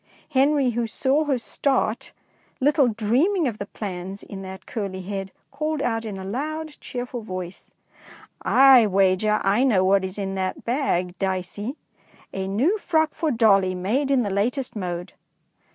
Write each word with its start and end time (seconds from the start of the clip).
Henry, 0.31 0.71
who 0.71 0.87
saw 0.87 1.25
her 1.25 1.37
start, 1.37 2.11
little 2.59 2.87
dreaming 2.87 3.47
of 3.47 3.59
the 3.59 3.67
plans 3.67 4.23
in 4.23 4.41
that 4.41 4.65
curly 4.65 5.01
head, 5.01 5.31
called 5.51 5.79
out 5.79 6.05
in 6.05 6.17
a 6.17 6.25
loud, 6.25 6.75
cheerful 6.79 7.21
voice,— 7.21 7.69
I 8.73 8.87
wager 8.87 9.39
I 9.43 9.63
know 9.63 9.85
what 9.85 10.03
is 10.03 10.17
in 10.17 10.33
that 10.33 10.65
bag, 10.65 11.13
230 11.19 11.19
DICEY 11.19 11.33
LANGSTON 11.61 11.75
Dicey. 12.33 12.43
A 12.45 12.47
new 12.47 12.77
frock 12.79 13.13
for 13.13 13.29
dolly, 13.29 13.75
made 13.75 14.09
in 14.09 14.23
the 14.23 14.31
latest 14.31 14.75
mode. 14.75 15.13